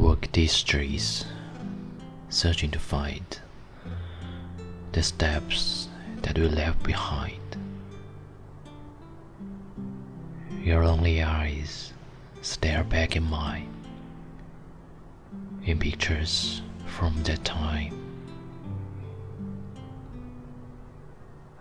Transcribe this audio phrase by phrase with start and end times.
[0.00, 1.26] walk these streets,
[2.30, 3.38] searching to find
[4.92, 5.88] the steps
[6.22, 7.36] that we left behind.
[10.62, 11.92] Your lonely eyes
[12.40, 13.68] stare back in mine,
[15.64, 17.94] in pictures from that time.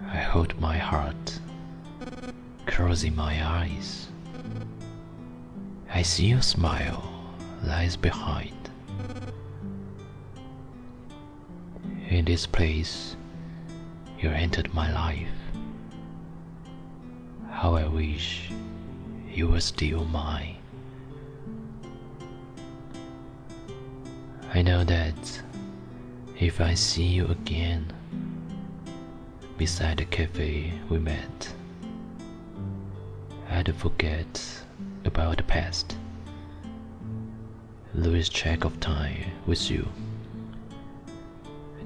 [0.07, 1.39] I hold my heart,
[2.67, 4.07] closing my eyes.
[5.91, 7.08] I see your smile
[7.63, 8.55] lies behind.
[12.09, 13.15] In this place,
[14.19, 15.27] you entered my life.
[17.49, 18.49] How I wish
[19.31, 20.55] you were still mine.
[24.53, 25.41] I know that
[26.39, 27.93] if I see you again
[29.57, 31.53] beside the cafe we met,
[33.51, 34.41] I'd forget
[35.05, 35.95] about the past,
[37.99, 39.85] lose track of time with you,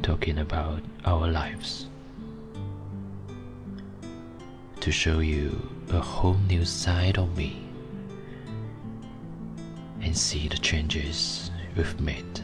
[0.04, 1.88] talking about our lives.
[4.82, 7.64] To show you a whole new side of me
[10.02, 12.42] and see the changes we've made.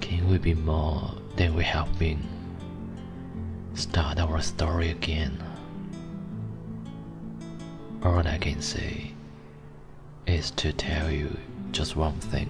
[0.00, 2.26] Can we be more than we have been?
[3.74, 5.42] Start our story again.
[8.02, 9.14] All I can say
[10.25, 11.29] is to tell you
[11.71, 12.47] just one thing.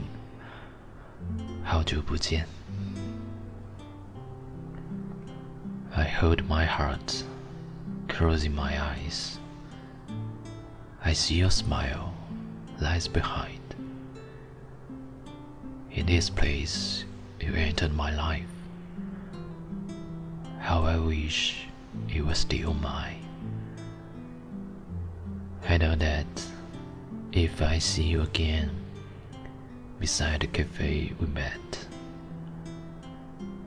[1.64, 2.46] 好久不见。
[5.96, 7.24] I hold my heart,
[8.08, 9.38] closing my eyes.
[11.04, 12.14] I see your smile
[12.80, 13.60] lies behind.
[15.92, 17.06] In this place,
[17.40, 18.48] you entered my life.
[20.60, 21.68] How I wish
[22.08, 23.26] you were still mine.
[25.68, 26.28] I know that
[27.35, 28.71] if I see you again
[29.99, 31.87] beside the cafe we met,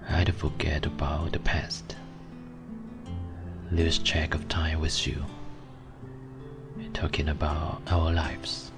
[0.09, 1.97] I'd forget about the past,
[3.69, 5.21] lose track of time with you,
[6.93, 8.71] talking about our lives,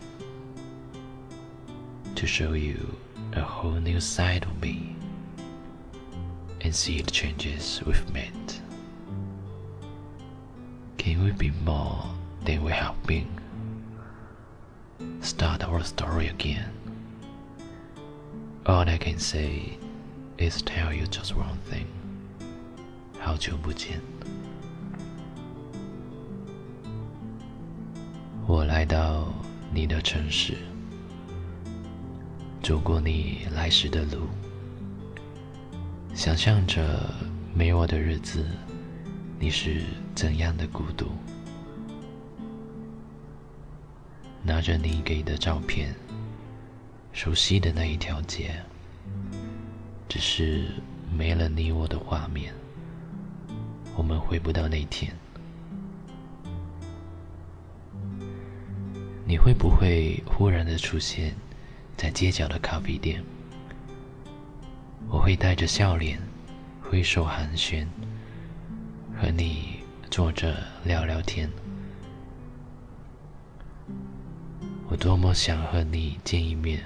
[2.15, 2.95] to show you
[3.33, 4.95] a whole new side of me
[6.61, 8.53] and see the changes we've made.
[10.97, 12.05] Can we be more
[12.43, 13.38] than we have been?
[15.21, 16.71] Start our story again.
[18.65, 19.77] All I can say
[20.37, 21.85] is tell you just one thing.
[23.19, 24.01] 好久不见。
[28.47, 29.31] 我来到
[29.73, 30.57] 你的城市，
[32.63, 34.27] 走过你来时的路，
[36.15, 37.13] 想象着
[37.53, 38.45] 没我的日子，
[39.37, 39.83] 你是
[40.15, 41.11] 怎样的孤独。
[44.43, 45.93] 拿着你给的照片，
[47.11, 48.55] 熟悉的那一条街，
[50.07, 50.67] 只是
[51.15, 52.53] 没了你我的画面，
[53.95, 55.13] 我们回不到那天。
[59.25, 61.35] 你会不会忽然的出现
[61.95, 63.23] 在街角的咖啡店？
[65.07, 66.19] 我会带着笑脸，
[66.81, 67.85] 挥手寒暄，
[69.19, 71.49] 和你坐着聊聊天。
[74.91, 76.81] 我多么想和你见一面，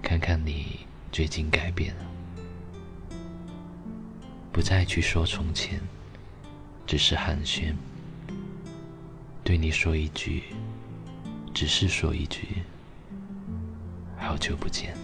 [0.00, 0.78] 看看你
[1.12, 2.06] 最近改变了，
[4.50, 5.78] 不再去说从前，
[6.86, 7.74] 只是寒暄，
[9.44, 10.44] 对你说一句。
[11.54, 12.62] 只是说一句
[14.16, 14.96] “好久不见”，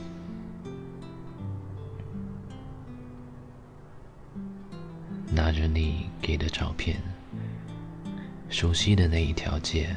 [5.30, 6.96] 拿着你给的照片，
[8.48, 9.94] 熟悉的那一条街，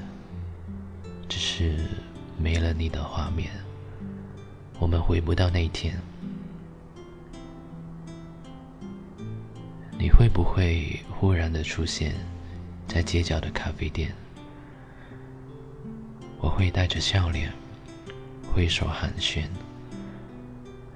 [1.31, 1.77] 只是
[2.37, 3.49] 没了你的画面，
[4.79, 5.97] 我们回不到那一天。
[9.97, 12.13] 你会不会忽然的出现
[12.85, 14.13] 在街角的咖啡店？
[16.41, 17.49] 我会带着笑脸，
[18.53, 19.45] 挥手寒暄，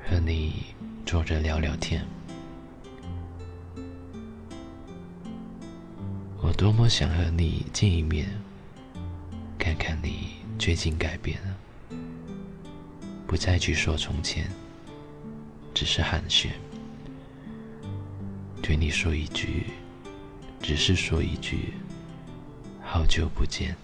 [0.04, 0.66] 和你
[1.06, 2.06] 坐着聊聊天。
[6.42, 8.28] 我多么想和你见一面，
[9.66, 11.58] 看看你最近改变了，
[13.26, 14.48] 不再去说从前，
[15.74, 16.50] 只是寒暄，
[18.62, 19.64] 对你说一句，
[20.62, 21.74] 只是说一句，
[22.80, 23.76] 好久不见。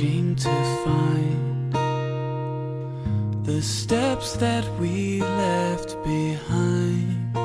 [0.00, 0.48] To
[0.82, 1.74] find
[3.44, 7.36] the steps that we left behind.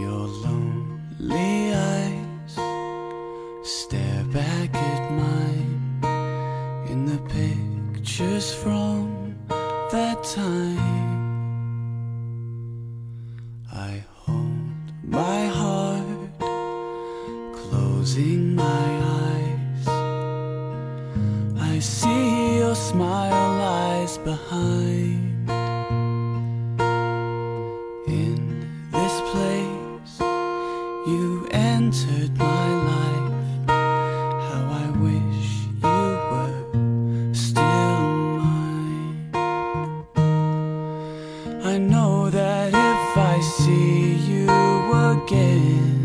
[0.00, 2.54] Your lonely eyes
[3.62, 5.82] stare back at mine
[6.88, 9.36] in the pictures from
[9.90, 11.18] that time.
[13.70, 16.40] I hold my heart,
[17.52, 19.27] closing my eyes.
[22.88, 25.50] Smile lies behind.
[28.06, 28.38] In
[28.90, 30.14] this place,
[31.06, 33.32] you entered my life.
[34.48, 35.48] How I wish
[35.84, 38.00] you were still
[38.40, 39.30] mine.
[41.62, 44.48] I know that if I see you
[45.12, 45.97] again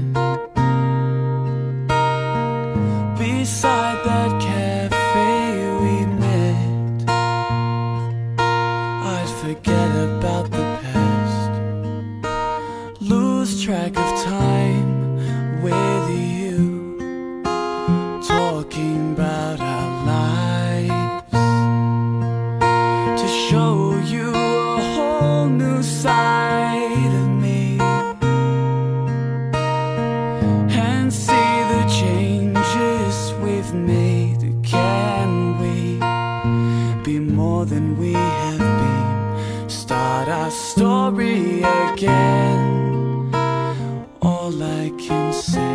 [45.02, 45.74] can say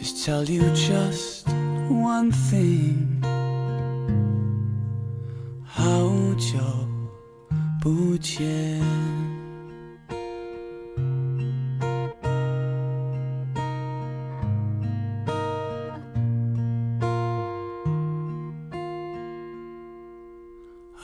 [0.00, 1.46] is tell you just
[1.88, 3.18] one thing.
[5.64, 6.58] 好久
[7.80, 8.80] 不见。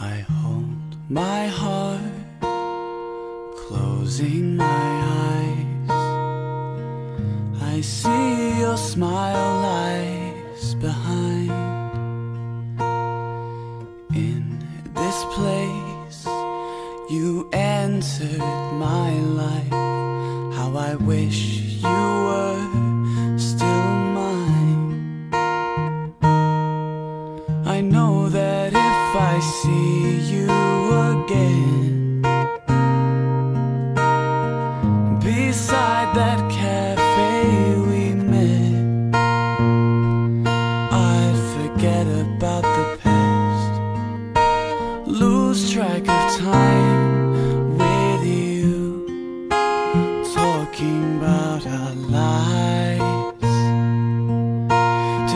[0.00, 2.00] I hold my heart,
[3.56, 4.98] closing my eyes.
[7.80, 11.50] I see your smile lies behind.
[14.14, 14.60] In
[14.94, 16.26] this place,
[17.10, 18.40] you entered
[18.86, 19.12] my
[19.44, 19.72] life.
[20.58, 21.40] How I wish
[21.86, 25.32] you were still mine.
[27.66, 30.52] I know that if I see you
[31.14, 31.99] again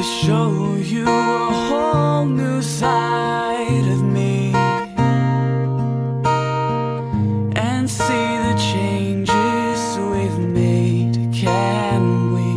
[0.04, 4.54] show you a whole new side of me
[7.56, 11.16] and see the changes we've made.
[11.34, 12.50] Can we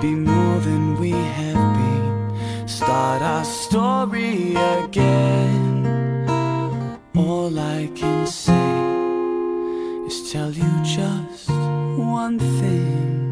[0.00, 2.66] be more than we have been?
[2.68, 5.84] Start our story again.
[7.14, 8.70] All I can say
[10.06, 11.50] is tell you just
[11.98, 13.23] one thing.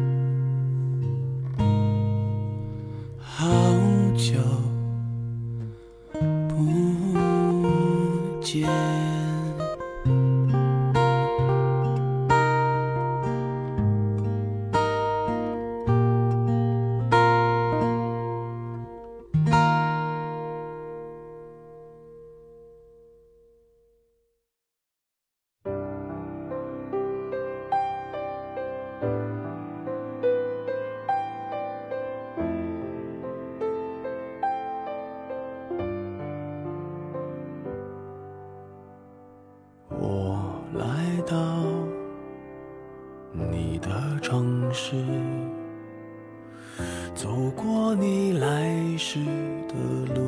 [47.15, 49.23] 走过你来时
[49.67, 49.75] 的
[50.15, 50.21] 路，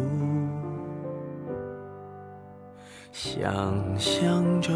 [3.12, 3.44] 想
[3.98, 4.72] 象着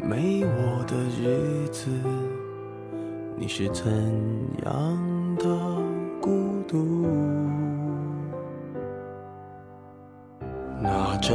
[0.00, 1.90] 没我的日子，
[3.36, 3.86] 你是怎
[4.64, 5.46] 样的
[6.20, 7.06] 孤独？
[10.78, 11.34] 拿着